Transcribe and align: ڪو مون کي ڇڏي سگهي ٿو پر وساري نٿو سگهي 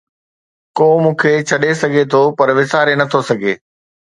ڪو 0.77 0.87
مون 1.01 1.13
کي 1.21 1.33
ڇڏي 1.49 1.71
سگهي 1.81 2.03
ٿو 2.11 2.21
پر 2.37 2.47
وساري 2.59 2.93
نٿو 3.01 3.19
سگهي 3.29 3.53